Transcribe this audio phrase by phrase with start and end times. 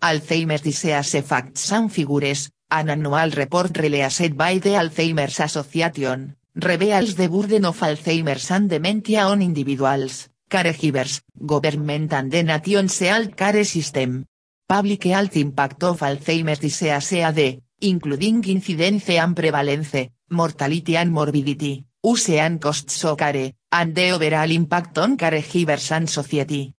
[0.00, 7.28] Alzheimer's Disease Facts and Figures, an annual report released by the Alzheimer's Association, reveals the
[7.28, 14.24] burden of Alzheimer's and dementia on individuals, caregivers, government and the nation's health care system.
[14.66, 22.30] Public health impact of Alzheimer's disease AD, including incidence and prevalence, mortality and morbidity, use
[22.30, 26.72] and costs of care, and the overall impact on caregivers and society.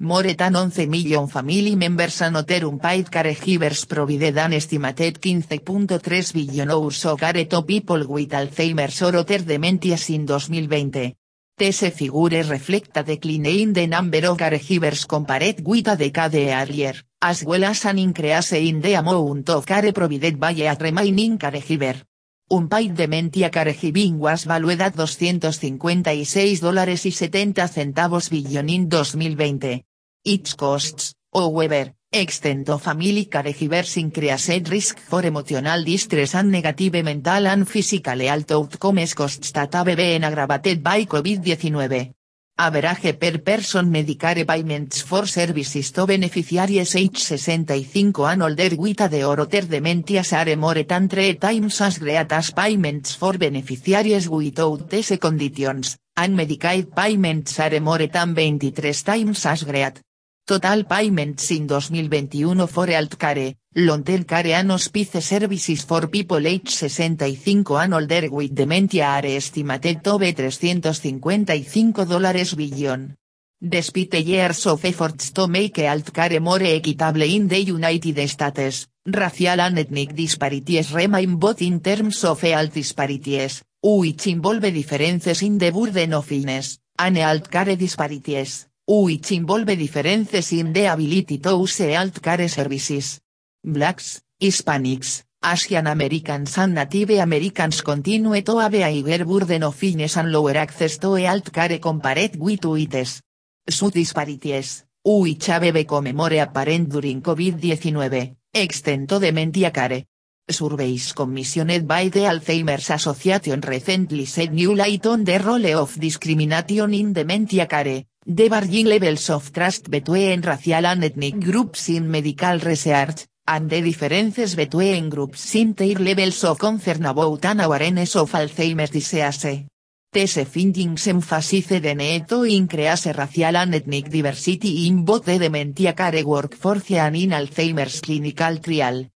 [0.00, 6.70] More than 11 million family members and other unpaid caregivers provided an estimated 15.3 billion
[6.70, 11.16] hours of care to people with Alzheimer's or other dementias in 2020.
[11.58, 17.44] These figures reflect decline in the number of caregivers compared with a decade earlier, as
[17.44, 22.02] well as an increase in the amount of care provided by a remaining caregiver.
[22.50, 29.84] Unpaid dementia caregiving was valued at 256 dólares y 70 centavos billion in 2020.
[30.24, 37.46] Its costs, however, extent of family caregivers increased risk for emotional distress and negative mental
[37.46, 42.12] and physical health outcomes costs that have been aggravated by COVID-19.
[42.58, 49.14] Average per person Medicare payments for services to beneficiaries age 65 and older with AD
[49.24, 54.90] or other dementias are more than three times as great as payments for beneficiaries without
[54.90, 60.02] these conditions, and Medicaid payments are more than 23 times as great.
[60.44, 67.64] Total payments in 2021 for healthcare, long-term care and hospice services for people age 65
[67.78, 73.14] and older with dementia are estimated to be 355 dólares billion.
[73.60, 79.78] Despite years of efforts to make healthcare more equitable in the United States, racial and
[79.78, 86.14] ethnic disparities remain both in terms of health disparities, which involve differences in the burden
[86.14, 93.20] of illness, and healthcare disparities which involve differences in the ability to use healthcare services.
[93.64, 100.16] Blacks, Hispanics, Asian Americans and Native Americans continue to have a higher burden of illness
[100.16, 103.22] and lower access to healthcare compared with whites.
[103.68, 110.04] Such disparities, which have become more apparent during COVID-19, extend to dementia care.
[110.48, 116.92] Surveys commissioned by the Alzheimer's Association recently shed new light on the role of discrimination
[116.92, 122.56] in dementia care, The varying levels of trust between racial and ethnic groups in medical
[122.60, 128.30] research, and the differences between groups in their levels of concern about and awareness of
[128.30, 129.66] Alzheimer's disease.
[130.12, 135.92] These findings emphasize the need to increase racial and ethnic diversity in both the dementia
[135.92, 139.08] care workforce and in Alzheimer's clinical trial.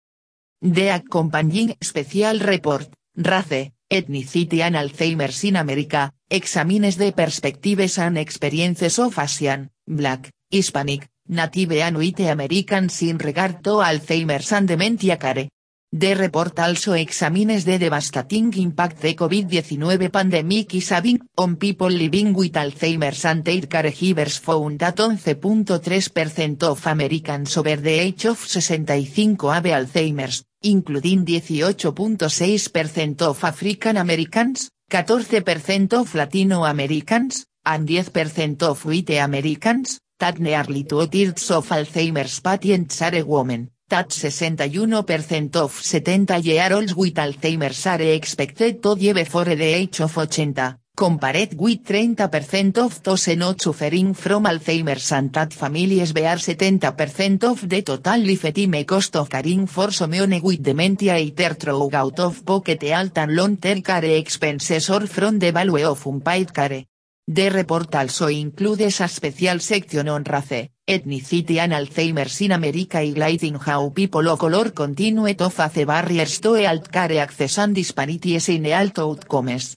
[0.62, 9.00] The accompanying special report, RACE, Ethnicity and Alzheimer's in America, examines the perspectives and experiences
[9.00, 15.50] of Asian, Black, Hispanic, Native and White Americans in regard to Alzheimer's and dementia care.
[15.92, 22.34] The report also examines the devastating impact the COVID-19 pandemic is having on people living
[22.34, 29.54] with Alzheimer's and their caregivers found that 11.3% of Americans over the age of 65
[29.54, 39.18] have Alzheimer's, including 18.6% of African Americans, 14% of Latino Americans, and 10% of White
[39.22, 47.86] Americans, that nearly two-thirds of Alzheimer's patients are women, that 61% of 70-year-olds with Alzheimer's
[47.86, 50.54] are expected to die before the age of 80,
[50.96, 57.68] Compared with 30% of those not suffering from Alzheimer's and that families bear 70% of
[57.68, 62.82] the total lifetime cost of caring for someone with dementia either through out of pocket
[62.94, 66.86] alt and long-term care expenses or from the value of unpaid care.
[67.28, 73.62] The report also includes a special section on race, ethnicity and Alzheimer's in America highlighting
[73.62, 78.64] how people of color continue to face barriers to health care access and disparities in
[78.64, 79.76] health outcomes.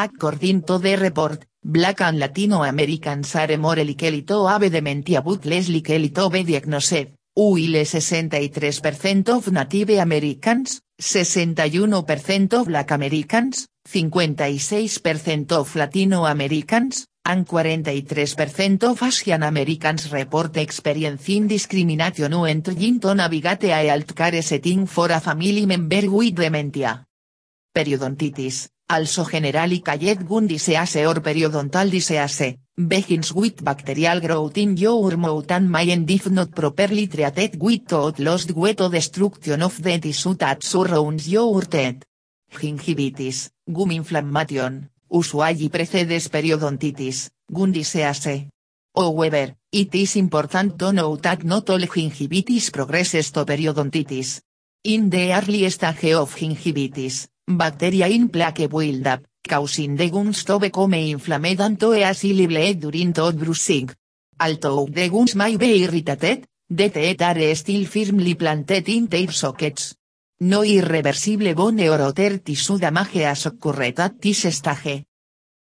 [0.00, 5.44] According to the report, Black and Latino Americans are more likely to have dementia but
[5.44, 15.50] less likely to be diagnosed, while 63% of Native Americans, 61% of Black Americans, 56%
[15.50, 23.64] of Latino Americans, and 43% of Asian Americans report experiencing discrimination when trying to navigate
[23.64, 27.04] a healthcare setting for a family member with dementia.
[27.74, 35.16] Periodontitis, also generally called gum disease or periodontal disease, begins with bacterial growth in your
[35.16, 39.98] mouth and may end if not properly treated with thought lost or destruction of the
[39.98, 42.04] tissue that surrounds your teeth.
[42.50, 48.48] Gingivitis, gum inflammation, usually precedes periodontitis, gum disease.
[48.96, 54.40] However, it is important to note that not all gingivitis progresses to periodontitis.
[54.84, 60.58] In the early stage of gingivitis, bacteria in plaque build up, causing the gums to
[60.58, 63.90] become inflamed and to easily during tooth brushing.
[64.38, 69.96] Although the gums may be irritated, the teeth are still firmly planted in their sockets.
[70.40, 75.04] No irreversible bone or other tissue damage has occurred at this stage.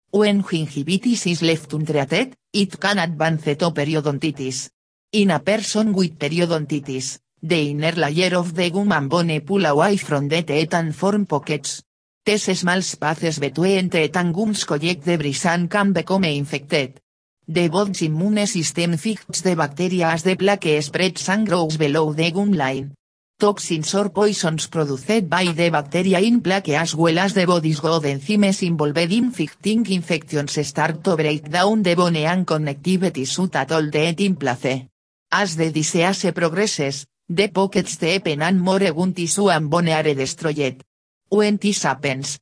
[0.09, 4.69] When gingivitis is left untreated, it can advance to periodontitis.
[5.12, 9.98] In a person with periodontitis, the inner layer of the gum and bone pull away
[9.98, 11.84] from the teeth and form pockets.
[12.25, 17.01] These small spaces between teeth and gums collect debris and can become infected.
[17.45, 22.31] The body's immune system fights the bacteria as the plaque spreads and grows below the
[22.31, 22.94] gum line.
[23.38, 28.04] Toxins or poisons produced by the bacteria in plaque as well as the body's good
[28.04, 33.72] enzymes involved in fighting infections start to break down the bone and connective tissue that
[33.72, 34.88] hold the in place.
[35.30, 40.83] As the disease progresses, the pockets deepen and more gum tissue and bone are destroyed.
[41.29, 42.39] When this happens,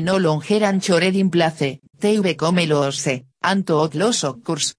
[0.00, 3.64] no longer anchored in place, they become loose, and
[4.24, 4.74] occurs.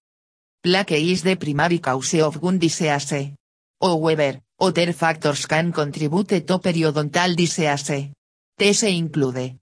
[0.62, 3.34] Plaque is the primary cause of gum disease.
[3.82, 8.12] However, other factors can contribute to periodontal disease.
[8.58, 9.58] These include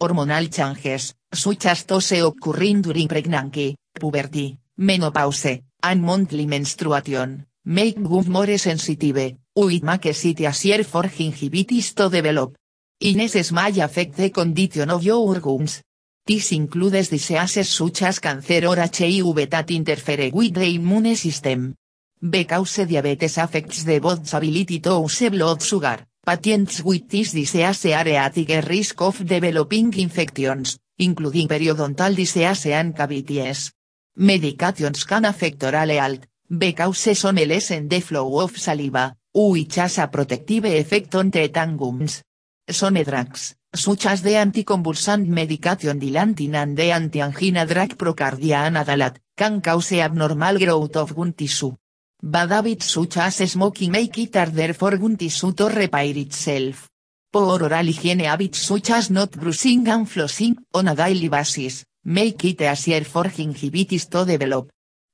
[0.00, 8.28] hormonal changes, such as those occurring during pregnancy, puberty, menopause, and monthly menstruation, make gum
[8.28, 12.56] more sensitive, which makes it easier for gingivitis to develop.
[13.00, 15.82] Illnesses may affect the condition of your gums.
[16.26, 21.74] This includes diseases such as cancer or HIV that interfere with the immune system.
[22.20, 28.08] Because diabetes affects the body's ability to use blood sugar, patients with this disease are
[28.08, 33.72] at higher risk of developing infections, including periodontal disease and cavities.
[34.18, 40.08] Medications can affect oral health, because some lessen the flow of saliva, which has a
[40.08, 42.22] protective effect on teeth and gums.
[42.68, 49.18] Some drugs, such as the anticonvulsant medication dilantin and the anti-angina drug Procardia and Adalat,
[49.36, 51.76] can cause abnormal growth of gum tissue.
[52.20, 56.88] Bad habits such as smoking make it harder for gum tissue to repair itself.
[57.32, 62.44] Poor oral hygiene habits such as not brushing and flossing on a daily basis, make
[62.44, 64.68] it easier for gingivitis to develop.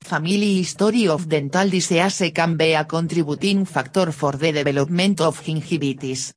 [0.06, 6.32] Family history of dental disease can be a contributing factor for the development of gingivitis.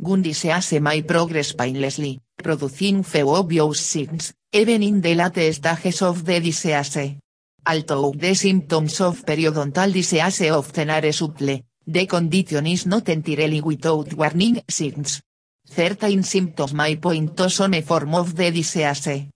[0.00, 6.24] Gum disease may progress painlessly, producing few obvious signs, even in the late stages of
[6.24, 7.18] the disease.
[7.66, 14.14] Although the symptoms of periodontal disease often are subtle, the condition is not entirely without
[14.14, 15.20] warning signs.
[15.66, 19.26] Certain symptoms may point to some form of the disease.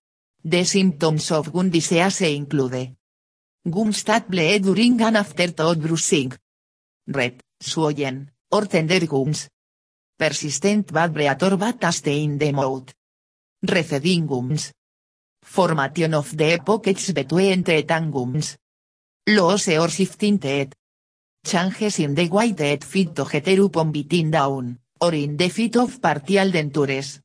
[0.44, 2.94] The symptoms of gum disease include
[3.68, 6.32] gums that bleed during and after tooth brushing,
[7.08, 9.48] red, swollen, or tender gums,
[10.16, 12.94] persistent bad breath or taste in the mouth,
[13.62, 14.72] receding gums,
[15.42, 18.56] formation of the pockets between teeth and gums,
[19.26, 20.72] loss or shifting teeth,
[21.44, 25.76] changes in the way teeth fit to get upon biting down, or in the fit
[25.76, 27.20] of partial dentures.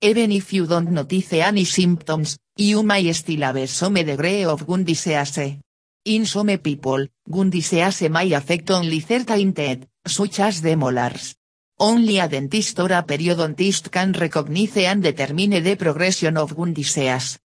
[0.00, 4.84] Even if you don't notice any symptoms, you may still have some degree of gum
[4.84, 5.60] disease.
[6.06, 11.34] In some people, gum disease may affect only certain teeth, such as the molars.
[11.80, 17.40] Only a dentist or a periodontist can recognize and determine the progression of gun disease.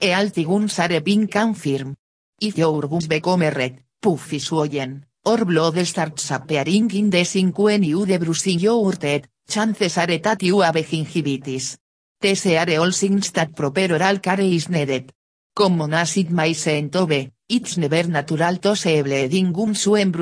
[0.00, 1.96] E alti guns are confirmed.
[2.40, 7.82] If your gums become red, puffy swollen, or blood starts appearing in the sink when
[7.82, 11.76] you debrushing your teeth, chances are that you have gingivitis.
[12.20, 15.12] These are all signs that proper oral care is needed.
[15.52, 20.14] Common as it may seem to it's never natural to see bleeding gums when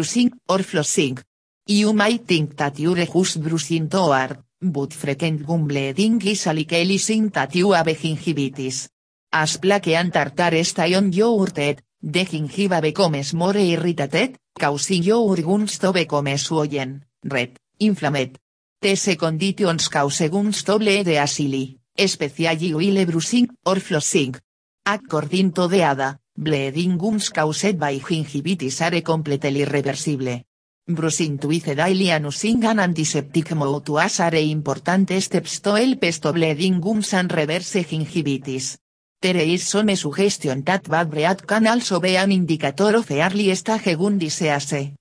[0.49, 1.19] or flossing.
[1.67, 7.31] You might think that you're just hard, but frequent gum bleeding is a likely sign
[7.31, 8.89] that you have gingivitis.
[9.33, 15.37] As plaque and tartar stay on your teeth, the gingiva becomes more irritated, causing your
[15.37, 18.39] gums to become swollen, red, inflamed.
[18.81, 24.39] These conditions cause gums to bleed easily, especially while brushing or flossing.
[24.87, 30.43] According to the ADA, bleeding gums caused by gingivitis are completely irreversible.
[30.87, 36.81] Brushing with daily and using an antiseptic mouthwash are important steps to help stop bleeding
[36.81, 38.77] gums and reverse gingivitis.
[39.21, 43.97] There is some suggestion that bad breath can also be an indicator of early stage
[43.97, 44.93] gun disease.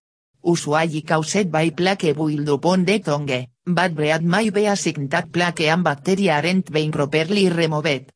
[0.41, 5.31] Usually caused by plaque buildup on the tongue, bad breath may be a sign that
[5.31, 8.14] plaque and bacteria aren't being properly removed.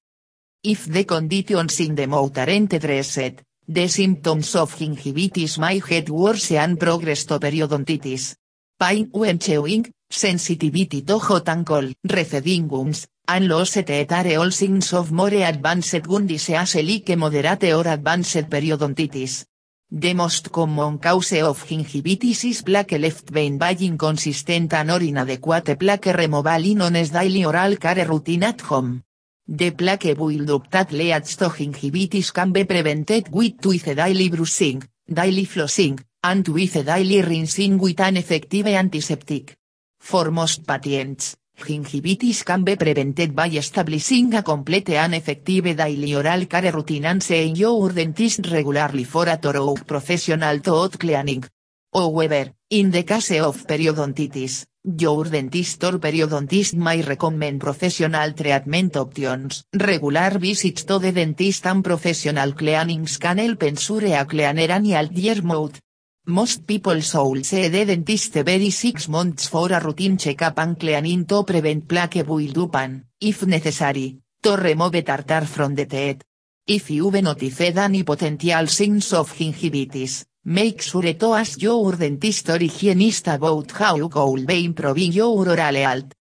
[0.62, 6.52] If the conditions in the mouth aren't addressed, the symptoms of gingivitis might get worse
[6.52, 8.36] and progress to periodontitis.
[8.78, 14.92] Pain when chewing, sensitivity to hot and cold, receding gums, and lost teeth all signs
[14.92, 19.46] of more advanced gum disease like moderate or advanced periodontitis.
[19.90, 25.80] The most common cause of gingivitis is plaque left behind by inconsistent and or inadequate
[25.80, 29.04] plaque removal in honest daily oral care routine at home.
[29.52, 35.48] The plaque buildup that leads to gingivitis can be prevented with with daily brushing, daily
[35.48, 39.58] flossing, and with daily rinsing with an effective antiseptic.
[40.00, 46.46] For most patients, gingivitis can be prevented by establishing a complete and effective daily oral
[46.46, 51.44] care routine and seeing your dentist regularly for a thorough professional tooth cleaning.
[51.92, 59.66] However, in the case of periodontitis, your dentist or periodontist may recommend professional treatment options.
[59.74, 65.42] Regular visits to the dentist and professional cleanings can help ensure a cleaner and healthier
[65.42, 65.80] mouth.
[66.28, 71.26] Most people should see the dentist every six months for a routine checkup and cleaning
[71.26, 76.24] to prevent plaque buildup and, if necessary, to remove tartar from the teeth.
[76.68, 82.60] If you've noticed any potential signs of gingivitis, make sure to ask your dentist or
[82.60, 84.10] hygienist about how you
[84.48, 86.12] be improving your oral health.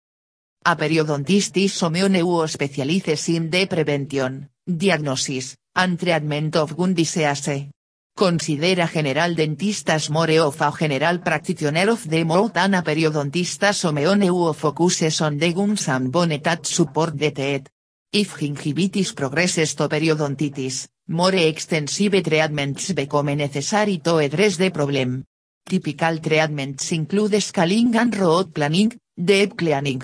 [0.66, 7.70] A periodontist is someone who specializes in the prevention, diagnosis, and treatment of gum disease.
[8.14, 14.20] Considera general dentistas more of a general practitioner of the mouth and a periodontista someone
[14.20, 17.70] who focuses on the gums and bone that support the teeth.
[18.10, 25.24] If gingivitis progresses to periodontitis, more extensive treatments become necessary to address the problem.
[25.68, 30.00] Typical treatments include scaling and root planning, deep cleaning.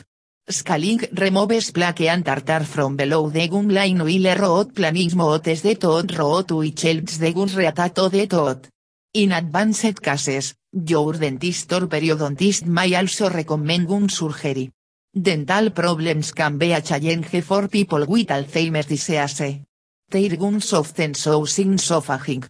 [0.46, 5.75] Scaling removes plaque and tartar from below the gum line while root planning motes the
[5.75, 8.68] tooth root which helps the gums reattach to the tooth.
[9.14, 14.70] In advanced cases, your dentist or periodontist may also recommend gum surgery.
[15.16, 19.62] Dental problems can be a challenge for people with Alzheimer's disease.
[20.11, 22.42] Their gums often show signs of aging.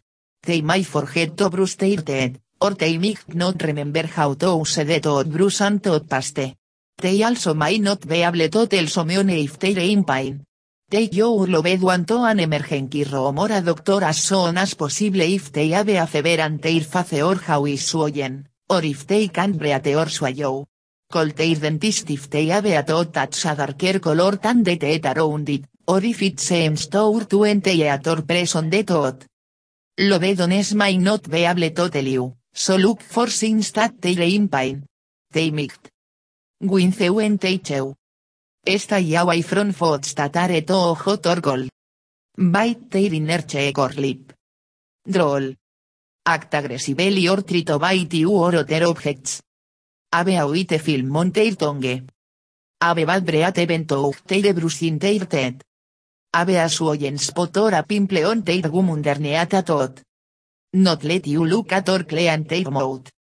[0.42, 4.76] They may forget to brush their teeth, or they might not remember how to use
[4.76, 6.56] the toothbrush and toothpaste.
[6.96, 10.42] They also may not be able to tell someone if they're in pain.
[10.90, 15.20] Take your loved one to an emergency room or a doctor as soon as possible
[15.20, 19.28] if they have a fever and their face or how is swollen, or if they
[19.28, 20.66] can't breathe or swallow.
[21.12, 22.82] Call their dentist if they have a
[23.46, 28.22] a darker color than the teeth around it, or if seems to to enter or
[28.22, 29.26] press on the tooth.
[29.98, 34.22] Loved ones may not be able to tell you, so look for signs that they're
[34.22, 34.84] in pain.
[35.30, 35.90] They might.
[36.60, 37.94] Wincew en Teicheu.
[38.66, 40.36] Esta away from foods that
[40.94, 41.68] hot or cold.
[42.36, 44.32] Bite their inner cheek or lip.
[45.06, 45.54] Droll.
[46.24, 49.42] Act or bite you or other objects.
[50.14, 52.06] Have a white film on their tongue.
[52.80, 55.60] Have bad breath even to their brushing their teeth.
[56.32, 60.04] Have a swollen spot or a pimple on their gum underneath a tooth.
[60.74, 63.10] Not let you look at or clean their mouth.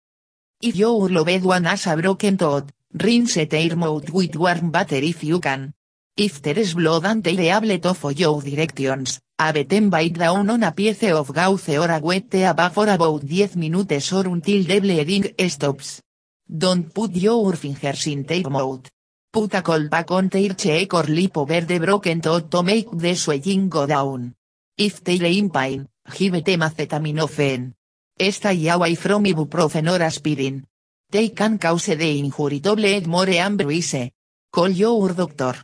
[0.62, 5.24] If your loved one has a broken tooth, rinse their mouth with warm water if
[5.24, 5.72] you can.
[6.16, 10.62] If there is blood and they able to follow directions, have them bite down on
[10.62, 14.78] a piece of gauze or a wet bag for about 10 minutes or until the
[14.78, 16.00] bleeding stops.
[16.46, 18.90] Don't put your fingers in their mouth.
[19.32, 22.90] Put a cold pack on their cheek or lip over the broken tooth to make
[22.92, 24.34] the swelling go down.
[24.76, 27.72] If they're in pain, give them acetaminophen.
[28.20, 30.66] Stay away from ibuprofen or aspirin.
[31.10, 34.12] They can cause the injury double more and.
[34.52, 35.54] Call your doctor.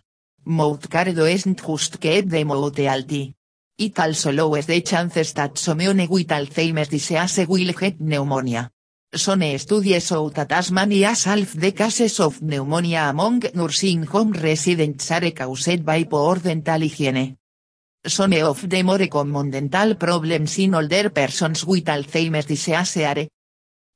[0.47, 3.35] Mouth care doesn't just keep the mouth healthy.
[3.77, 8.71] It also lowers the chances that someone with Alzheimer's disease will get pneumonia.
[9.13, 15.11] Some studies show that as many as the cases of pneumonia among nursing home residents
[15.11, 17.37] are caused by poor dental hygiene.
[18.07, 23.27] Some of the more common dental problems in older persons with Alzheimer's disease are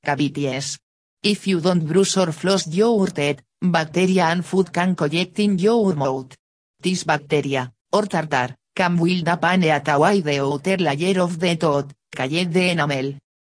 [0.04, 0.78] cavities.
[1.22, 5.94] If you don't brush or floss your teeth, bacteria and food can collect in your
[5.94, 6.36] mouth.
[6.82, 11.56] This bacteria, or tartar, can build up and eat away the outer layer of the
[11.56, 13.14] tooth, called the enamel.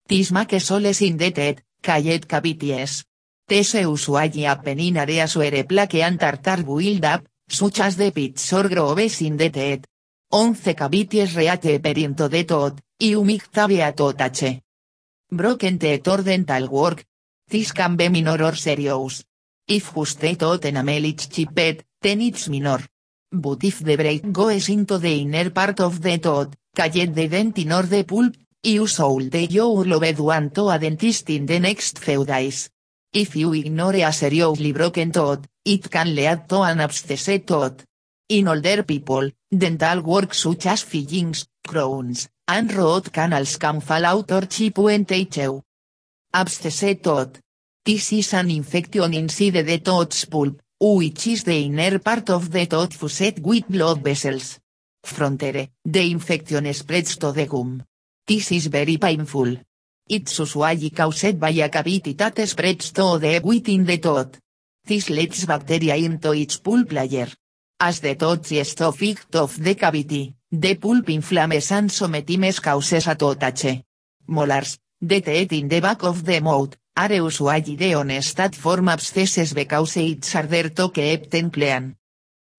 [0.07, 3.03] This makes holes in the teeth, called cavities.
[3.47, 8.53] These usually happen in areas where plaque and tartar build up, such as the pits
[8.53, 9.85] or grooves in the teeth.
[10.31, 14.61] Once cavities reate per into the tooth, you might have a tooth
[15.29, 17.03] Broken teeth or dental work.
[17.49, 19.25] This can be minor or serious.
[19.67, 22.79] If just the tooth enamel is chipped, then it's minor.
[23.29, 27.73] But if the break goes into the inner part of the tooth, called the dentin
[27.73, 28.35] or the pulp,
[28.67, 32.69] you the your loved one to a dentist in the next few days.
[33.13, 37.85] If you ignore a seriously broken tooth, it can lead to an abscessed tooth.
[38.27, 44.31] In older people, dental work such as fillings, crowns, and root canals can fall out
[44.33, 45.63] or chip when chew.
[46.33, 47.39] Abscessed tooth.
[47.85, 52.65] This is an infection inside the tooth's pulp, which is the inner part of the
[52.65, 54.59] tooth fused with blood vessels.
[55.05, 57.81] Frontere, the infection spreads to the gum.
[58.27, 59.55] This is very painful.
[60.09, 64.41] It's usually caused by a cavity that spreads to the within the tooth.
[64.83, 67.29] This lets bacteria into its pulp layer.
[67.79, 73.15] As the tooth is stuffed of the cavity, the pulp inflames and sometimes causes a
[73.15, 73.81] tooth
[74.27, 78.89] Molars, the teeth in the back of the mouth, are usually the honest that form
[78.89, 81.95] abscesses because it's harder to keep them clean.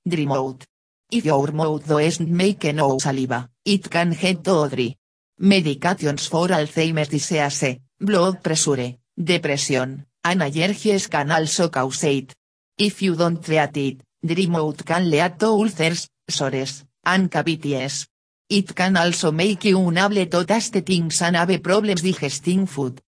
[0.09, 0.65] Dry mouth.
[1.11, 4.95] If your mouth doesn't make no saliva, it can get dry.
[5.41, 12.35] Medications for Alzheimer's disease, blood pressure, depression, and allergies can also cause it.
[12.77, 18.09] If you don't treat it, dry mouth can lead to ulcers, sores, and cavities.
[18.51, 23.01] It can also make you unable to taste things and have problems digesting food.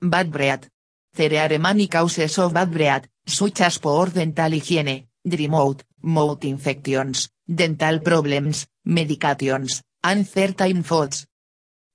[0.00, 0.70] Bad breath.
[1.12, 6.44] There are many causes of bad breath, such as poor dental hygiene, dry mouth, mouth
[6.44, 11.27] infections, dental problems, medications, and certain foods.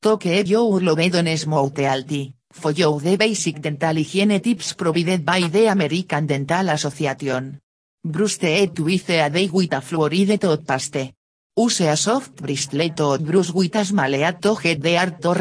[0.03, 5.67] Toque your loved one's mouth healthy, follow the basic dental hygiene tips provided by the
[5.67, 7.61] American Dental Association.
[8.03, 8.37] Brush
[8.79, 11.13] with a day with a fluoride toothpaste.
[11.55, 15.31] Use a soft bristle toothbrush with a small to get the art to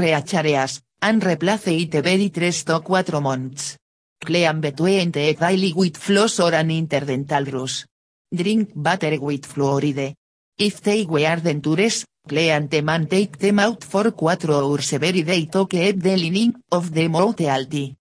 [1.00, 3.76] and replace it every 3 to 4 months.
[4.24, 7.84] Clean between teeth daily with floss or an interdental brush.
[8.32, 10.14] Drink water with fluoride.
[10.56, 15.46] If they wear dentures, clean them and take them out for 4 hours every day
[15.46, 17.96] to keep the lining of the mouth healthy.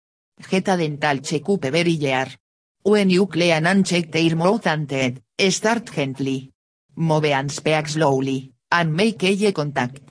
[0.50, 2.28] Get a dental checkup every year.
[2.84, 6.52] When you clean and check their mouth and teeth, start gently.
[6.96, 10.02] Move and speak slowly, and make eye contact.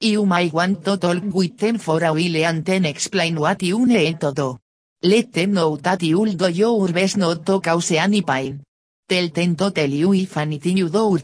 [0.00, 3.84] You might want to talk with them for a while and then explain what you
[3.84, 4.58] need to do.
[5.02, 8.62] Let them know that you'll do your best not to cause any pain.
[9.08, 11.18] Tell them to tell you if anything you do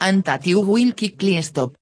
[0.00, 1.74] and that you will quickly stop.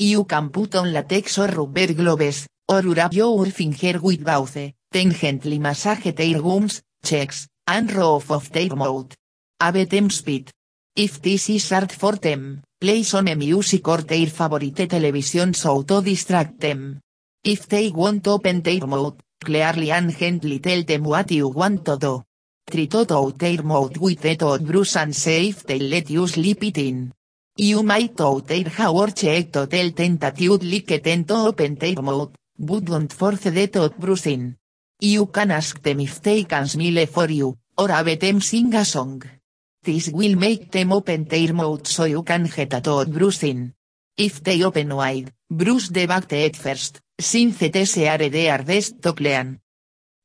[0.00, 5.58] You can put on latex or rubber gloves, or wrap your finger with gauze, gently
[5.58, 9.12] massage their gums, checks, and roof of their mouth.
[9.60, 10.52] Have them spit.
[10.94, 16.00] If this is hard for them, play some music or their favorite television show to
[16.00, 17.00] distract them.
[17.42, 21.96] If they want open their mouth, clearly and gently tell them what you want to
[21.96, 22.22] do.
[22.70, 26.78] Try to out their mouth with toothbrush and see if they let you slip it
[26.78, 27.12] in.
[27.60, 31.74] You might out their how check to tell them that you'd like them to open
[31.74, 34.54] their mouth, but don't force the toothbrush in.
[35.00, 38.84] You can ask them if they can smile for you, or have them sing a
[38.84, 39.24] song.
[39.82, 43.74] This will make them open their mouth so you can get a toothbrush in.
[44.16, 49.12] If they open wide, brush the back teeth first, since these are the hardest to
[49.12, 49.58] clean.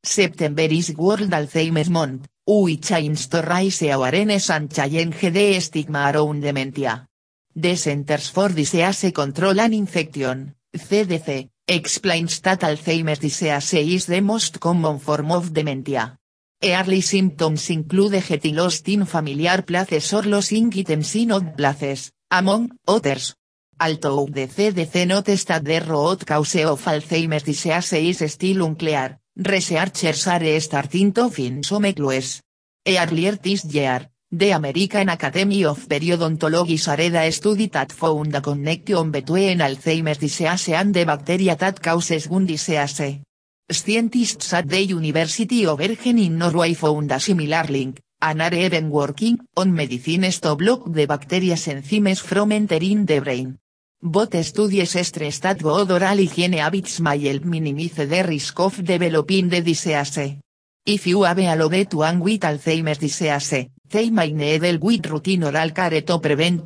[0.03, 6.41] September is World Alzheimer's Month, which aims to raise awareness and challenge the stigma around
[6.41, 7.07] dementia.
[7.55, 14.59] The Centers for Disease Control and Infection, CDC, explains that Alzheimer's disease is the most
[14.59, 16.17] common form of dementia.
[16.63, 22.71] Early symptoms include getting lost in familiar places or losing items in odd places, among
[22.87, 23.35] others.
[23.79, 30.25] Although the CDC noticed that the root cause of Alzheimer's disease is still unclear, researchers
[30.27, 32.41] are starting to find some clues.
[32.83, 39.11] Earlier this year, the American Academy of Periodontology shared a study that found a connection
[39.11, 43.21] between Alzheimer's disease and the bacteria that causes Gun disease.
[43.69, 48.89] Scientists at the University of Virginia in Norway found a similar link, and are even
[48.89, 53.59] working on medicines to block the bacteria's enzymes from entering the brain.
[54.01, 59.49] Both studies stress that good oral hygiene habits may help minimize the risk of developing
[59.49, 60.39] the disease.
[60.85, 65.43] If you have a loved one with Alzheimer's disease, they may need help with routine
[65.43, 66.65] oral care to prevent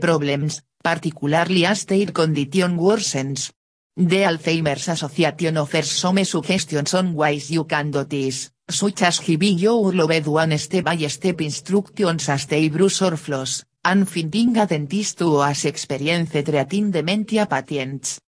[0.00, 3.52] problems, particularly as their condition worsens.
[3.96, 9.58] The Alzheimer's Association offers some suggestions on ways you can do this, such as giving
[9.58, 15.40] your loved one step-by-step instructions as they brush or floss, and finding a dentist who
[15.40, 18.20] has experience treating dementia patients.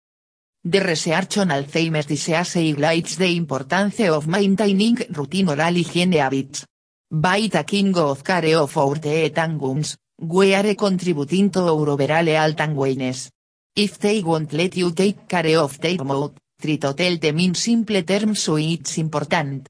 [0.64, 6.66] The research on Alzheimer's disease highlights the importance of maintaining routine oral hygiene habits.
[7.12, 12.28] By taking good care of our teeth and gums, we are contributing to our overall.
[13.74, 17.56] If they won't let you take care of their mouth, try to tell them in
[17.56, 19.68] simple terms so it's important.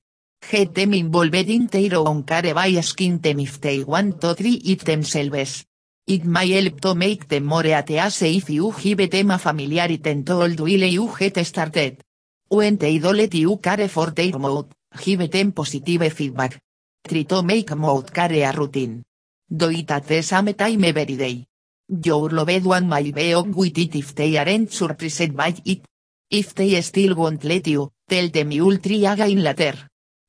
[0.50, 4.60] Get them involved in their own care by asking them if they want to try
[4.62, 5.64] it themselves.
[6.06, 9.88] It may help to make them more at ease if you give them a familiar
[10.04, 12.02] and told will you get started.
[12.48, 14.66] When they do let you care for their mouth,
[15.02, 16.60] give them positive feedback.
[17.02, 19.02] Try to make mouth care a routine.
[19.48, 21.46] Do it at the same time every day.
[21.88, 25.82] Your loved one may be ok with it if they aren't surprised by it.
[26.30, 29.74] If they still won't let you, tell them you'll try again later.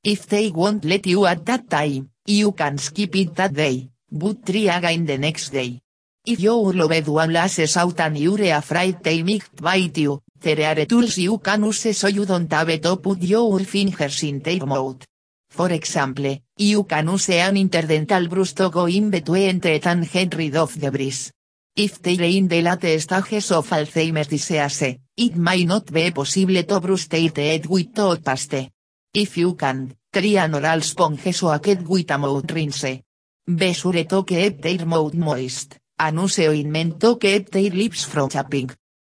[0.03, 4.43] If they won't let you at that time, you can skip it that day, but
[4.43, 5.79] try again the next day.
[6.25, 10.86] If your loved one lashes out and you're afraid they might bite you, there are
[10.86, 15.05] tools you can use so you don't have to put your fingers in their mouth.
[15.51, 20.36] For example, you can use an interdental brush to go in between teeth and get
[20.36, 21.32] rid of debris.
[21.76, 26.80] If they in the late stages of Alzheimer's disease, it may not be possible to
[26.80, 28.69] brush teeth with toothpaste.
[29.13, 33.02] If you can, try an oral sponge so a get with a mouth rinse.
[33.47, 38.30] Be sure to keep their mouth moist, and use ointment to keep their lips from
[38.30, 38.69] chapping.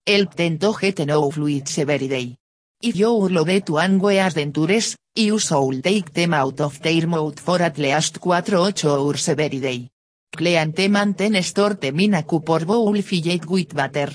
[0.06, 2.36] Help them to get enough fluids every.
[2.80, 7.60] If your loved one wears dentures, you should take them out of their mouth for
[7.60, 9.90] at least 4-8 hours every day.
[10.30, 14.12] Clean maintain store them in a cup or bowl filled with butter.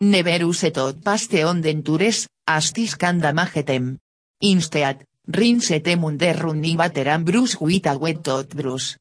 [0.00, 3.98] Never use toothpaste on dentures, as this can damage them.
[4.40, 8.96] Instead, rinse them under running water and brush with a wet toothbrush.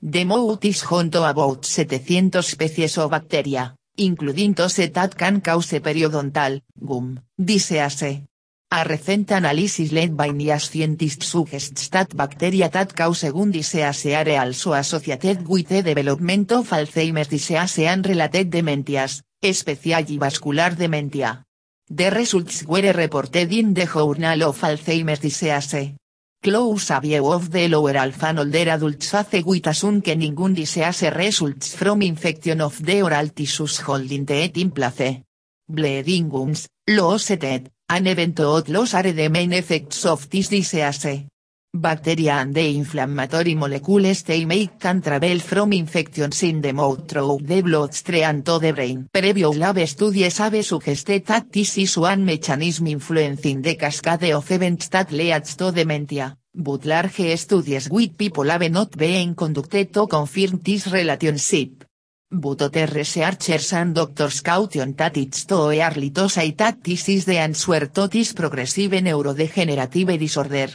[0.00, 5.72] The mouth is home to about 700 species of bacteria, including those that can cause
[5.72, 8.29] periodontal, gum, disease.
[8.72, 14.38] A recent analysis led by NIAS scientists suggests that bacteria that cause Gun disease are
[14.38, 21.42] also associated with the development of Alzheimer's disease and related dementias, especially vascular dementia.
[21.88, 25.96] The results were reported in the Journal of Alzheimer's Disease.
[26.40, 31.10] Close a view of the lower alpha older adults face with assume que ningún disease
[31.10, 35.24] results from infection of the oral tissues holding the teeth in place.
[35.66, 41.26] Bleeding gums, teeth, an event or loss are the main effects of this disease.
[41.72, 47.38] Bacteria and the inflammatory molecules they make can travel from infections in the mouth through
[47.42, 49.08] the bloodstream to the brain.
[49.12, 54.88] Previous lab studies have suggested that this is one mechanism influencing the cascade of events
[54.88, 60.60] that leads to dementia, but large studies with people have not been conducted to confirm
[60.62, 61.89] this relationship.
[62.32, 67.90] But other researchers and doctors caution that it's early to say that is answer
[68.34, 70.70] progressive neurodegenerative disorder.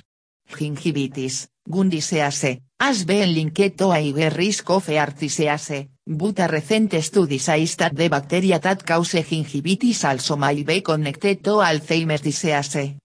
[0.52, 6.48] Gingivitis, Gun disease, has been linked to a higher risk of heart disease, but a
[6.48, 12.22] recent study says that the bacteria that cause gingivitis also may be connected to Alzheimer's
[12.22, 12.98] disease.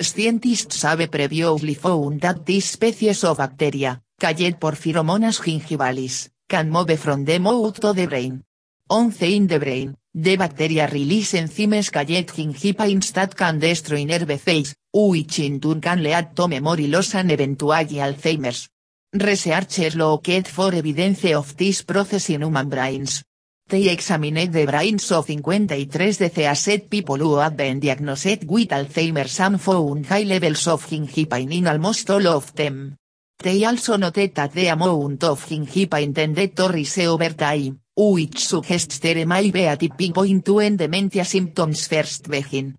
[0.00, 7.24] Scientists have previously found that this species of bacteria, called Porphyromonas gingivalis, can move from
[7.24, 8.42] the mouth to the brain.
[8.88, 14.74] Once in the brain, the bacteria release enzymes called gingipines that can destroy nerve cells,
[14.92, 18.68] which in turn can lead to memory loss and eventually Alzheimer's.
[19.12, 23.24] Researchers looked for evidence of this process in human brains.
[23.66, 29.60] They examined the brains of 53 deceased people who had been diagnosed with Alzheimer's and
[29.60, 32.96] found high levels of gingipine in almost all of them.
[33.42, 38.98] They also noted that the amount of gingipine tended to rise over time, which suggests
[39.00, 42.76] there may be a tipping point dementia symptoms first begin.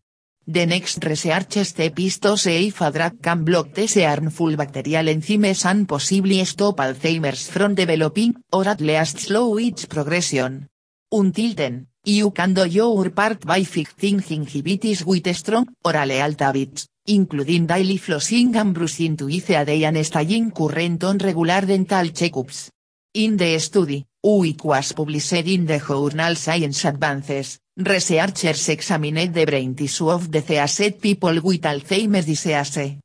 [0.48, 5.08] The next research step is to see if a drug can block these harmful bacterial
[5.08, 10.68] enzymes and possibly stop Alzheimer's from developing, or at least slow its progression.
[11.12, 16.88] Until then, you can do your part by fixing gingivitis with strong, oral health habits,
[17.08, 22.70] including daily flossing and brushing twice a day and staying current on regular dental checkups.
[23.14, 29.76] In the study, which was published in the journal Science Advances, researchers examined the brain
[29.76, 33.00] tissue of deceased people with Alzheimer's disease.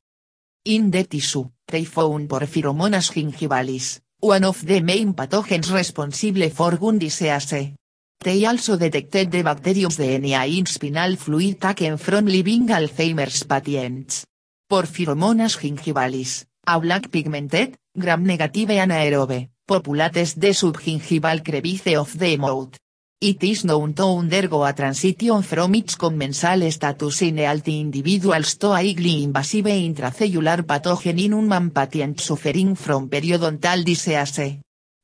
[0.64, 6.98] In the tissue, they found Porphyromonas gingivalis, one of the main pathogens responsible for gum
[6.98, 7.74] disease.
[8.22, 14.26] They also detected the bacterium DNA in spinal fluid taken from living Alzheimer's patients.
[14.68, 22.76] Porphyromonas gingivalis, a black pigmented, gram-negative anaerobe, populates the subgingival crevice of the mouth.
[23.22, 28.72] It is known to undergo a transition from its commensal status in healthy individuals to
[28.72, 34.60] a highly invasive intracellular pathogen in human patient suffering from periodontal disease.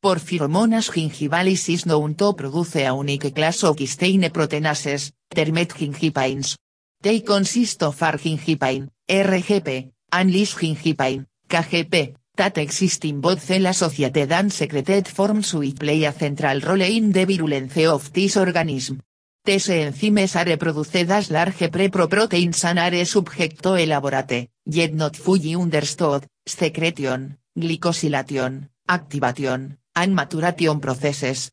[0.06, 6.56] Porphyromonas gingivalis is known to produce a unique class of histine proteinases, termed gingipines.
[7.02, 14.52] They consist of R-gingipine, RGP, and lis-gingipine, KGP, that exist in both cell associated and
[14.52, 19.00] secreted forms which play a central role in the virulence of this organism.
[19.44, 25.56] These enzymes are produced as large preproteins and are subject to elaborate, yet not fully
[25.56, 31.50] understood, secretion, glycosylation, activation, and maturation processes.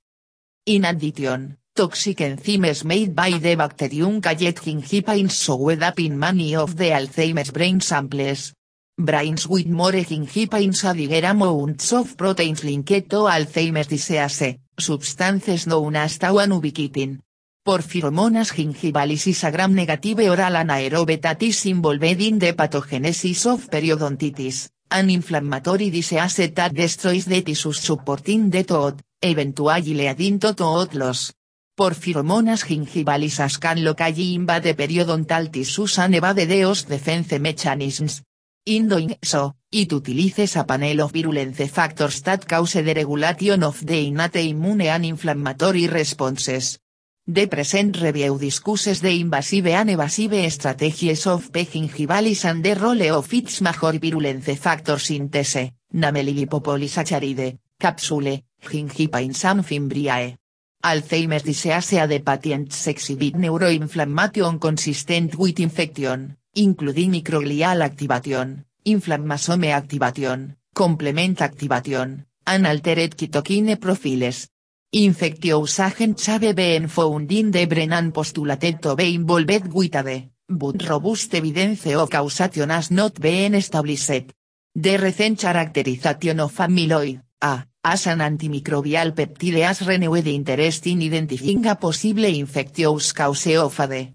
[0.66, 6.76] In addition, toxic enzymes made by the bacterium Cayet gingipines showed up in many of
[6.76, 8.54] the Alzheimer's brain samples.
[8.98, 16.20] Brains with more gingipines bigger amounts of proteins linked to Alzheimer's disease, substances known as
[16.20, 17.20] tau and ubiquitin.
[17.66, 24.68] Porphyromonas gingivalis is a gram-negative oral anaerobe that is involved in the pathogenesis of periodontitis,
[24.94, 31.34] an inflammatory disease that destroys the tissues supporting the tooth, eventually leading to tooth loss.
[31.76, 38.22] Porphyromonas gingivalis can locally invade periodontal tissues and evade host defense mechanisms.
[38.66, 43.84] In doing so, it utilizes a panel of virulence factors that cause the regulation of
[43.86, 46.78] the innate immune and inflammatory responses.
[47.26, 51.64] The present review discusses the invasive and evasive strategies of P.
[51.64, 59.64] gingivalis and the role of its major virulence factors synthese, namely lipopolysaccharide, capsule, gingipines and
[59.64, 60.36] fimbriae.
[60.84, 71.42] Alzheimer's disease the patients exhibit neuroinflammation consistent with infection, including microglial activation, inflammasome activation, complement
[71.42, 74.50] activation, and altered cytokine profiles.
[74.96, 80.88] Infectious agents have been found in the brain and to be involved with AD, but
[80.88, 84.36] robust evidence of causation has not been established.
[84.76, 91.66] The recent characterization of amyloid, A, as an antimicrobial peptide has renewed interest in identifying
[91.66, 94.14] a possible infectious cause of AD.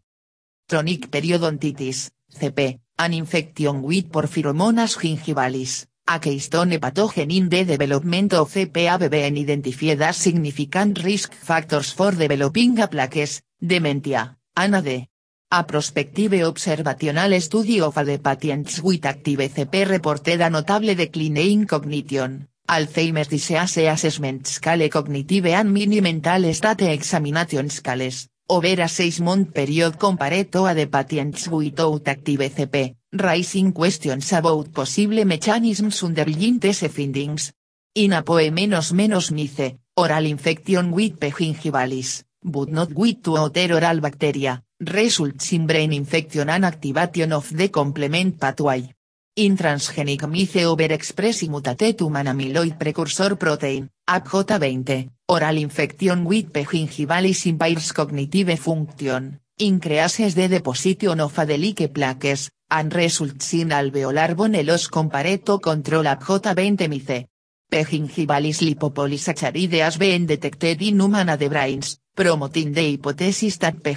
[0.68, 8.54] Chronic periodontitis, CP, an infection with porphyromonas gingivalis, a keystone pathogen in the development of
[8.54, 15.06] have been identified significant risk factors for developing a plaques, dementia, and AD.
[15.50, 21.66] A prospective observational study of AD patients with active CP reported a notable decline in
[21.66, 29.52] cognition, Alzheimer's disease assessment scale cognitive and mini mental state examination scales, over a 6-month
[29.52, 36.88] period compared to AD patients without active CP, raising questions about possible mechanisms underlying these
[36.88, 37.52] findings.
[37.94, 41.30] In a poe menos menos mice, oral infection with P.
[41.30, 47.50] gingivalis, but not with two other oral bacteria, results in brain infection and activation of
[47.54, 48.94] the complement pathway.
[49.40, 56.64] In transgenic mice overexpressing mutated human amyloid precursor protein, APJ20, oral infection with P.
[56.64, 64.60] gingivalis impairs cognitive function, increases the deposition of adelike plaques, and results in alveolar bone
[64.64, 67.26] loss compared to control APJ20 mice.
[67.70, 67.84] P.
[67.84, 73.94] gingivalis lipopolysaccharide has been detected in human AD brains, promoting the hypothesis that P.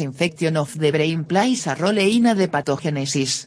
[0.00, 3.46] infection of the brain plays a role in AD pathogenesis.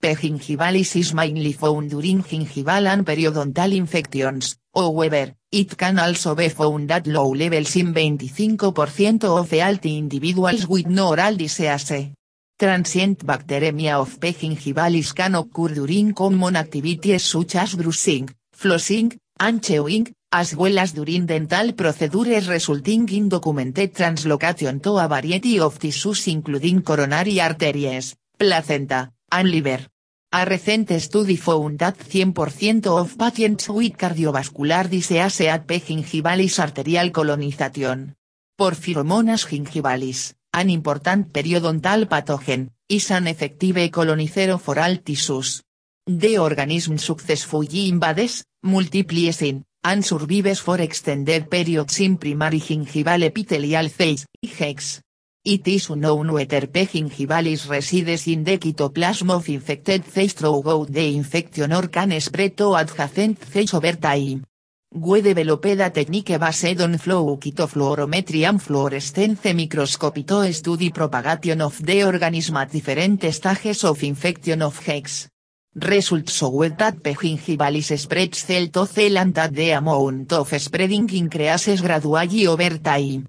[0.00, 0.14] P.
[0.14, 6.92] gingivalis is mainly found during gingival and periodontal infections, however, It can also be found
[6.92, 12.12] at low levels in 25% of healthy individuals with no oral disease.
[12.56, 14.32] Transient bacteremia of P.
[14.32, 20.92] gingivalis can occur during common activities such as brushing, flossing, and chewing, as well as
[20.92, 28.14] during dental procedures resulting in documented translocation to a variety of tissues including coronary arteries,
[28.38, 29.86] placenta, and liver.
[30.32, 38.14] A recent study found that 100% of patients with cardiovascular disease had gingivalis arterial colonization.
[38.56, 45.62] Porphyromonas gingivalis, an important periodontal pathogen, is an effective colonizer of oral tissues.
[46.06, 49.42] The organism successfully invades, multiplies
[49.82, 55.00] and survives for extended periods in primary gingival epithelial cells, IGEX.
[55.42, 56.84] It is unknown whether P.
[56.84, 62.74] gingivalis resides in the cytoplasm of infected cells throughout the infection or can spread to
[62.74, 64.44] adjacent cells over time.
[64.92, 71.86] We developed a technique based on flow cytofluorometry and fluorescence microscopy to study propagation of
[71.86, 75.30] the organism at different stages of infection of HEX.
[75.74, 77.14] Results showed that P.
[77.14, 83.26] gingivalis spreads cell to cell and that the amount of spreading increases gradually over time.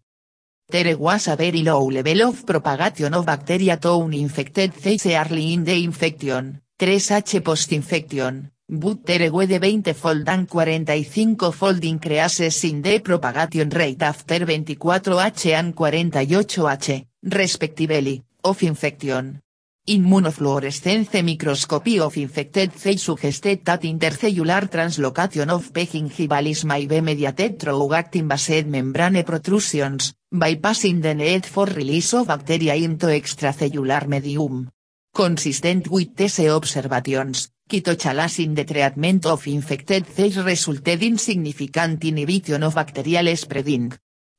[0.71, 5.65] There was a very low level of propagation of bacteria to uninfected cells early in
[5.65, 13.69] the infection, 3H post-infection, but there were the 20-fold and 45-fold increases in the propagation
[13.69, 19.41] rate after 24H and 48H, respectively, of infection.
[19.87, 25.87] Immunofluorescence microscopy of infected cells suggested that intercellular translocation of P.
[25.87, 32.75] gingivalis may be mediated through actin-based membrane protrusions, bypassing the need for release of bacteria
[32.75, 34.69] into extracellular medium.
[35.11, 42.61] Consistent with these observations, Kitochalas in the treatment of infected cells resulted in significant inhibition
[42.61, 43.91] of bacterial spreading.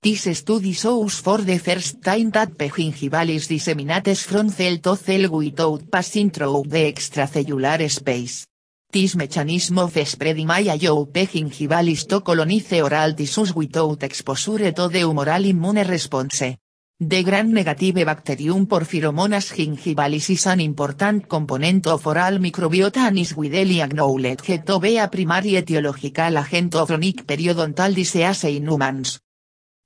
[0.04, 5.88] This study shows for the first time that gingivalis disseminates from cell to cell without
[5.88, 8.48] passing through the extracellular space.
[8.90, 15.46] This mechanism of spreading may allow to colonize oral tissues without exposure to the humoral
[15.46, 16.56] immune response.
[16.98, 23.80] The gram-negative bacterium Porphyromonas gingivalis is an important component of oral microbiota and is widely
[23.80, 29.20] acknowledged to be a primary etiological agent of chronic periodontal disease in humans.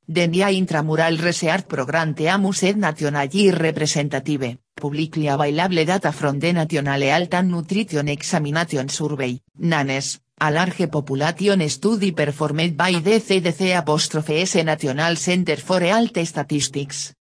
[0.09, 7.03] The NIA Intramural Research Program Teamus ed nationally representative, publicly available data from the National
[7.03, 14.43] Health and Nutrition Examination Survey, NANES, a large population study performed by the CDC apostrophe
[14.43, 17.13] S National Center for Health Statistics.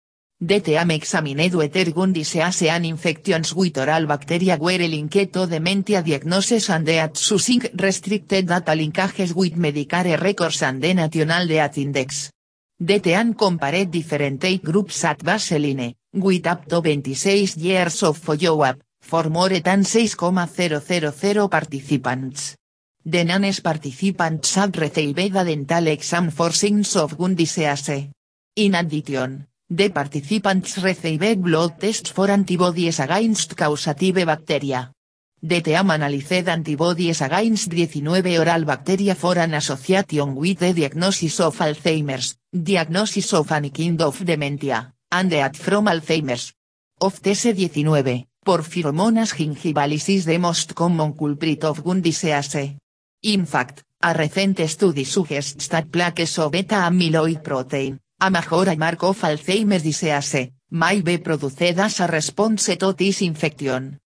[0.47, 6.69] Team examined whether gun disease and infections with oral bacteria were linked to dementia diagnosis
[6.69, 12.34] and deaths using restricted data linkages with Medicare records and the National Death Index.
[12.81, 19.61] Team compared different groups at baseline, with up to 26 years of follow-up, for more
[19.61, 22.57] than 6,000 participants.
[23.07, 28.11] The nanes participants had received a dental exam for signs of gun disease.
[28.57, 34.94] In addition, the participants received blood tests for antibodies against causative bacteria.
[35.47, 42.39] Team analyzed antibodies against 19 oral bacteria for an association with the diagnosis of Alzheimer's,
[42.51, 46.55] diagnosis of any kind of dementia, and death from Alzheimer's.
[46.99, 52.79] Of these 19, Porphyromonas gingivalis is the most common culprit of gun disease.
[53.25, 59.21] In fact, a recent study suggests that plaques of beta-amyloid protein, a major mark of
[59.21, 64.01] Alzheimer's disease, may be produced as a response to this infection.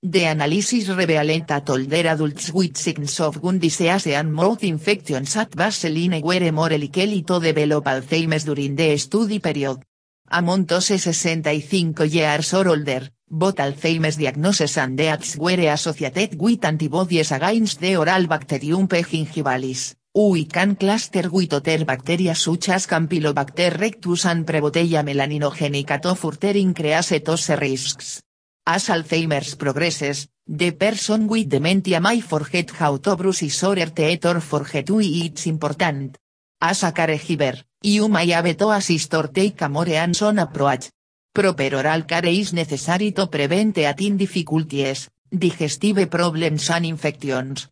[0.00, 5.50] The analysis revealed that older adults with signs of gun disease and mouth infections at
[5.50, 9.82] baseline were more likely to develop Alzheimer's during the study period.
[10.30, 17.32] Among those 65 years or older, both Alzheimer's diagnosis and deaths were associated with antibodies
[17.32, 19.02] against the oral bacterium P.
[19.02, 26.14] gingivalis, we can cluster with other bacteria such as Campylobacter rectus and Prevotella melaninogenica to
[26.14, 28.22] further increase those risks.
[28.68, 34.26] As Alzheimer's progresses, the person with dementia may forget how to brush his or teeth
[34.26, 36.18] or forget why it's important.
[36.60, 40.90] As a caregiver, you may have to assist or take a more hands-on approach,
[41.32, 47.68] Proper oral care is necessary to prevent eating difficulties, digestive problems and infections.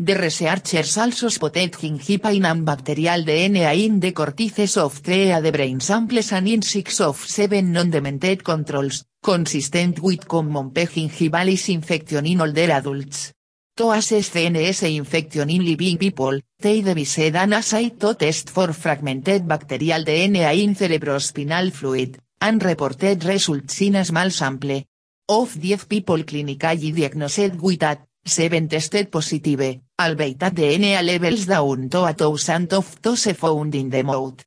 [0.00, 5.80] The researchers also spotted gingiva and bacterial DNA in the cortices of three the brain
[5.80, 10.86] samples and in six of seven non-demented controls, consistent with common P.
[10.86, 13.32] gingivalis infection in older adults.
[13.74, 20.04] Toas CNS infection in living people, they devised an assay to test for fragmented bacterial
[20.04, 24.80] DNA in cerebrospinal fluid, and reported results in a small sample.
[25.30, 31.88] Of 10 people clinically diagnosed with that, 7 tested positive, albeit that DNA levels down
[31.88, 34.44] to a thousand of those found in the mouth.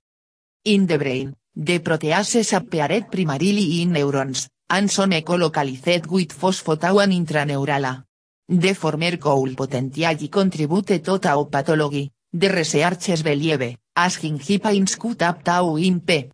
[0.65, 7.13] In the brain, the proteases appeared primarily in neurons, and some ecolocalized with phospho-tau and
[7.13, 8.05] intraneurala.
[8.47, 15.43] The former could potentially contribute to tau pathology, the researchers believe, as gingipines could up
[15.43, 16.29] tau in P.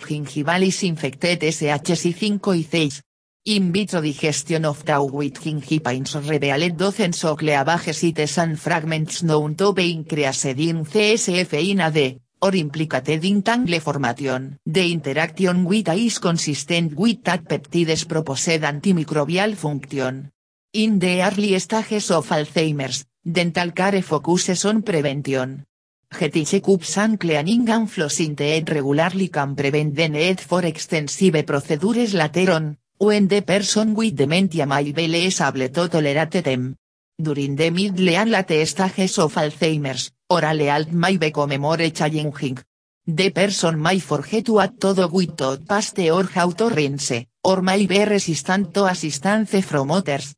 [0.00, 3.02] Gingivalis infected SHC5 y 6.
[3.46, 9.72] In vitro digestion of tau with gingipines revealed dozens of cleavages and fragments known to
[9.72, 14.58] be increased in CSF in AD, or implicated in tangle formation.
[14.66, 20.30] The interaction with is consistent with that peptides proposed antimicrobial function.
[20.74, 25.64] In the early stages of Alzheimer's, dental care focuses on prevention.
[26.12, 32.52] Checkups and cleaning and flossing teeth regularly can prevent the need for extensive procedures later
[32.52, 36.76] on, when the person with dementia may be less to tolerate them.
[37.18, 42.58] During the middle and late stages of Alzheimer's, oral health may become more challenging.
[43.06, 47.86] The person may forget to add todo with toothpaste or how to rinse, or may
[47.86, 50.34] be resistant to assistance from others.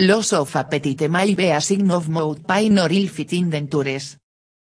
[0.00, 4.16] Loss of appetite may be a sign of mouth pain or ill-fitting dentures.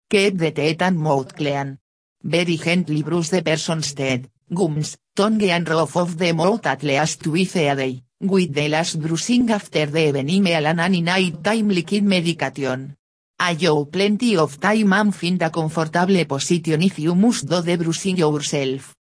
[0.09, 1.79] Keep the teeth and mouth clean.
[2.21, 7.23] Very gently brush the person's teeth, gums, tongue and roof of the mouth at least
[7.23, 12.03] twice a day, with the last brushing after the evening meal and night time liquid
[12.03, 12.95] medication.
[13.39, 18.17] Allow plenty of time and find a comfortable position if you must do the brushing
[18.17, 18.95] yourself.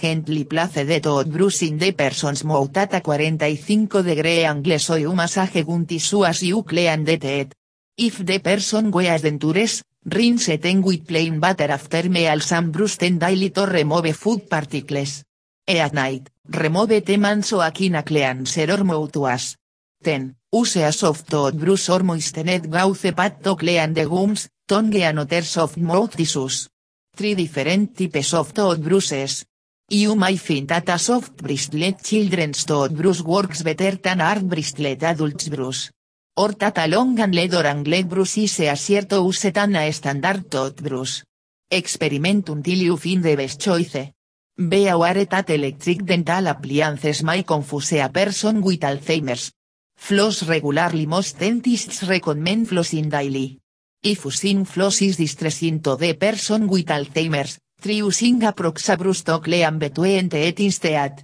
[0.00, 4.96] Gently place the tooth brush in the person's mouth at a 45 degree angle so
[4.96, 7.52] you massage gun tissue as you clean the teeth.
[7.98, 13.18] If the person wears dentures, rinse them with plain water after meals and brush them
[13.18, 15.24] daily to remove food particles.
[15.66, 19.56] E at night, remove them and so a clean cleanser or mouthwash.
[20.04, 20.36] 10.
[20.52, 25.40] Use a soft toothbrush or moistened gauze pad to clean the gums, tongue and other
[25.40, 26.68] soft mouth tissues.
[27.16, 29.46] Three different types of toothbrushes.
[29.88, 35.48] You may find that a soft bristlet children's toothbrush works better than hard bristlet adults
[35.48, 35.90] brush.
[36.38, 40.50] Or that a long and leather angled brush is easier to use than a standard
[40.50, 41.22] toothbrush.
[41.70, 44.12] Experiment until you find the best choice.
[44.56, 49.50] Be aware that electric dental appliances may confuse a person with Alzheimer's.
[49.96, 53.58] Floss regularly most dentists recommend flossing daily.
[54.02, 59.40] If using floss is distressing to the person with Alzheimer's, try using a proxabrus to
[59.40, 61.22] clean between teeth instead.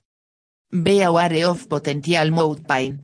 [0.70, 3.02] Be aware of potential mouth pain.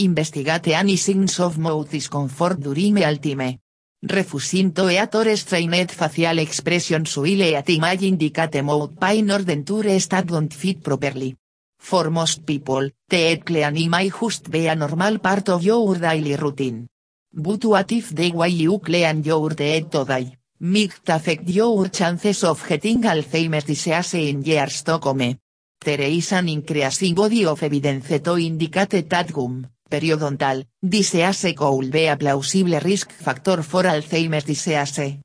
[0.00, 3.58] Investigate any signs of mouth discomfort during mealtime.
[4.00, 10.06] Refusing to eat or strained facial expressions while eating may indicate mouth pain or dentures
[10.06, 11.34] that don't fit properly.
[11.80, 16.86] For most people, teeth cleaning may just be a normal part of your daily routine.
[17.34, 22.64] But what if the way you clean your teeth today, might affect your chances of
[22.68, 25.38] getting Alzheimer's disease in years to come?
[25.80, 32.06] There is an increasing body of evidence to indicate that gum, periodontal, disease could be
[32.06, 35.18] a plausible risk factor for Alzheimer's disease.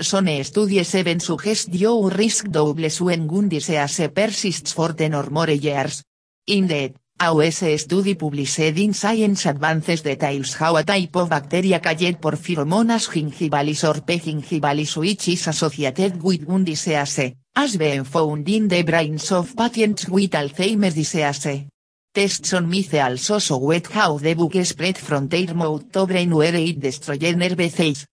[0.00, 5.50] Some studies even suggest your risk doubles when gum disease persists for 10 or more
[5.50, 6.02] years.
[6.46, 12.18] Indeed, a US study published in Science Advances details how a type of bacteria called
[12.18, 14.18] Porphyromonas gingivalis or P.
[14.18, 20.08] gingivalis which is associated with gum disease, has been found in the brains of patients
[20.08, 21.66] with Alzheimer's disease.
[22.12, 26.56] Tests on mice also showed how the bug spread from their mouth to brain where
[26.56, 28.04] it destroyed nerve cells.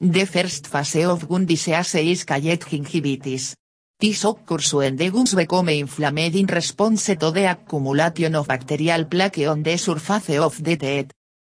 [0.00, 3.56] The first phase of gum disease is called gingivitis.
[3.98, 9.48] This occurs when the gums become inflamed in response to the accumulation of bacterial plaque
[9.48, 11.10] on the surface of the teeth.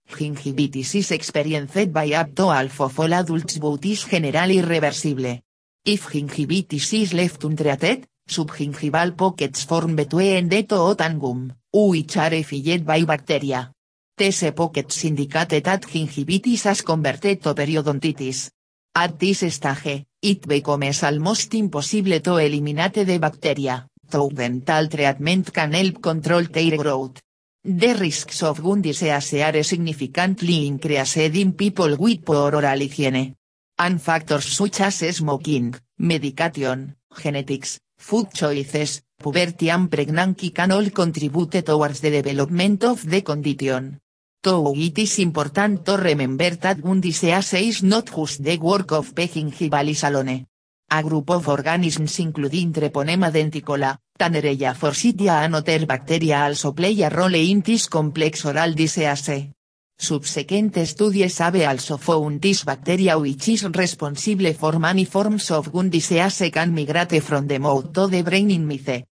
[0.09, 5.41] Gingivitis is experienced by up to adults but is generally irreversible.
[5.83, 12.43] If gingivitis is left untreated, subgingival pockets form between the tooth and gum, which are
[12.43, 13.71] filled by bacteria.
[14.15, 18.51] These pockets indicate that gingivitis has converted to periodontitis.
[18.95, 25.73] At this stage, it becomes almost impossible to eliminate the bacteria, though dental treatment can
[25.73, 27.19] help control their growth.
[27.65, 33.33] The risks of gum disease are significantly increased in people with poor oral hygiene.
[33.79, 41.63] And factors such as smoking, medication, genetics, food choices, puberty and pregnancy can all contribute
[41.63, 44.01] towards the development of the condition.
[44.43, 49.15] Though it is important to remember that one disease is not just the work of
[49.15, 50.45] Pegingivalis alone.
[50.89, 57.09] A group of organisms including Treponema denticola, Tannereya forsythia and other bacteria also play a
[57.09, 59.53] role in this complex oral disease.
[59.97, 65.89] Subsequent studies have also found this bacteria which is responsible for many forms of gum
[65.89, 69.05] disease can migrate from the mouth to the brain in mice.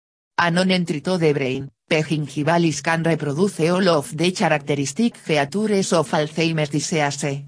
[0.43, 6.69] A non-entry to the brain, Pegingivalis can reproduce all of the characteristic features of Alzheimer's
[6.69, 7.45] disease.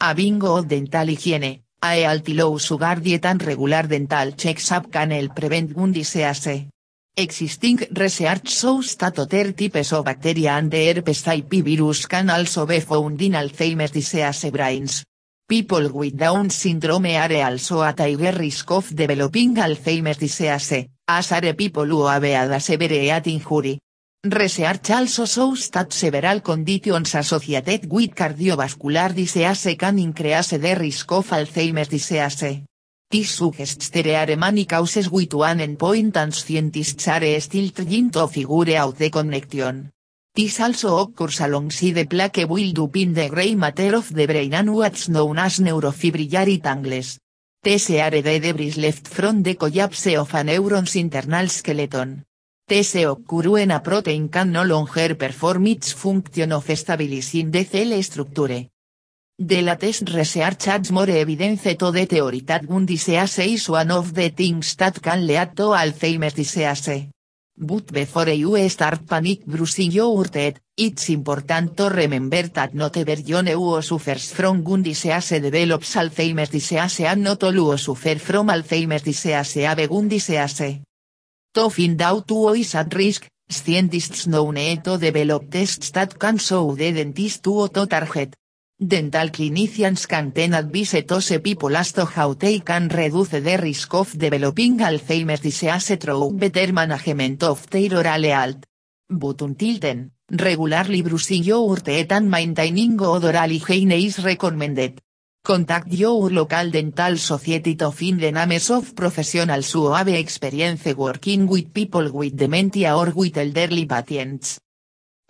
[0.00, 5.10] A bingo of dental hygiene, a healthy low sugar diet and regular dental checks-up can
[5.10, 6.66] help prevent gum disease.
[7.14, 12.64] Existing research shows that other types of bacteria and the herpes type virus can also
[12.64, 15.04] be found in Alzheimer's disease brains.
[15.46, 21.52] People with Down syndrome are also at higher risk of developing Alzheimer's disease, as are
[21.54, 23.78] people who have a severe head injury.
[24.24, 31.28] Research also shows that several conditions associated with cardiovascular disease can increase the risk of
[31.28, 32.62] Alzheimer's disease.
[33.10, 38.26] This suggests there are many causes with one endpoint and scientists are still trying to
[38.26, 39.90] figure out the connection.
[40.34, 44.74] This also occurs alongside the plaque buildup in the gray matter of the brain and
[44.74, 47.20] what's known as neurofibrillary tangles.
[47.64, 52.22] These are the debris left from the collapse of a neuron's internal skeleton.
[52.68, 53.06] These
[53.82, 58.68] protein can no longer perform its function of stabilizing the cell structure.
[59.38, 64.28] The latest research adds more evidence to the theory that disease is one of the
[64.28, 67.13] things that can lead to Alzheimer's disease.
[67.56, 73.46] But before you start panic bruising your head, it's important to remember that not everyone
[73.46, 79.02] who suffers from gum disease develops Alzheimer's disease and not all who suffer from Alzheimer's
[79.02, 80.82] disease have gum disease.
[81.54, 86.38] To find out who is at risk, scientists now need to develop tests that can
[86.38, 88.34] show the dentist who to target.
[88.76, 93.94] Dental clinicians can then advise those people as to how they can reduce the risk
[93.94, 98.64] of developing Alzheimer's disease through better management of their oral health.
[99.08, 105.00] But until then, regularly brushing your teeth and maintaining good oral hygiene is recommended.
[105.44, 111.46] Contact your local dental society to find the names of professionals who have experience working
[111.46, 114.58] with people with dementia or with elderly patients.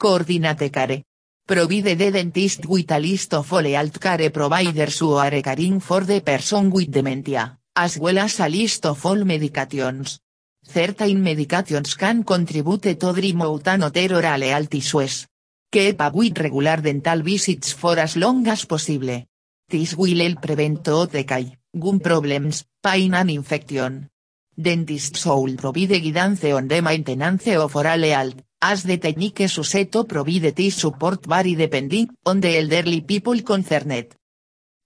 [0.00, 1.02] Coordinate care.
[1.46, 6.22] Provide the dentist with a list of all care providers who are caring for the
[6.22, 10.20] person with dementia, as well as a list of all medications.
[10.62, 15.26] Certain medications can contribute to remote and other oral health issues.
[15.70, 19.26] Keep up with regular dental visits for as long as possible.
[19.68, 20.82] This will help prevent
[21.12, 24.08] decay, gum problems, pain and infection.
[24.56, 30.04] Dentists should provide guidance on the maintenance of oral health, as the techniques used to
[30.04, 34.16] provide this support vary depending on the elderly people concerned.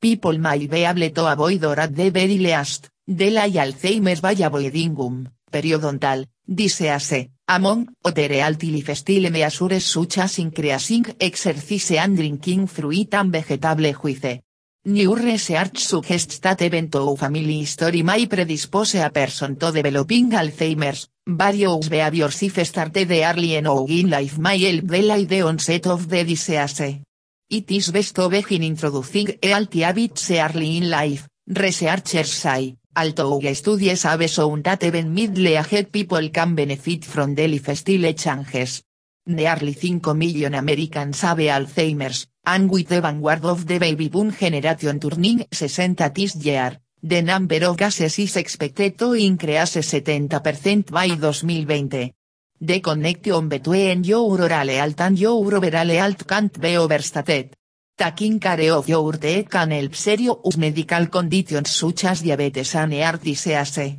[0.00, 4.94] People may be able to avoid or at the very least, delay Alzheimer's by avoiding
[4.94, 13.14] gum, periodontal, disease, among other healthy lifestyle measures such as increasing exercise and drinking fruit
[13.14, 14.40] and vegetable juice.
[14.88, 21.08] New research suggests that even though family history may predispose a person to developing Alzheimer's,
[21.26, 27.02] various behaviors if started early in life may help delay the onset of the disease.
[27.50, 34.04] It is best to begin introducing healthy habits early in life, researchers say, although studies
[34.04, 38.82] have shown that even middle-aged people can benefit from the lifestyle changes.
[39.28, 44.98] Nearly 5 million Americans have Alzheimer's, and with the vanguard of the baby boom generation
[44.98, 52.14] turning 60 this year, the number of cases is expected to increase 70% by 2020.
[52.58, 57.54] The connection between your oral health and your overall health can't be overstated.
[57.98, 63.22] Taking care of your teeth can help serious medical conditions such as diabetes and heart
[63.22, 63.98] disease.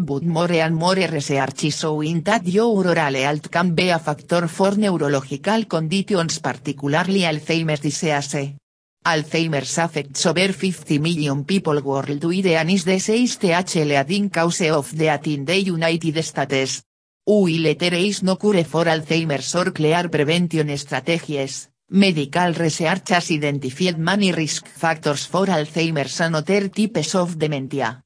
[0.00, 4.46] But more and more research is showing that your oral health can be a factor
[4.46, 8.54] for neurological conditions particularly Alzheimer's disease.
[9.04, 15.26] Alzheimer's affects over 50 million people worldwide and is the sixth leading cause of death
[15.26, 16.82] in the United States.
[17.24, 23.98] While there is no cure for Alzheimer's or clear prevention strategies, medical research has identified
[23.98, 27.96] many risk factors for Alzheimer's and other types of dementia.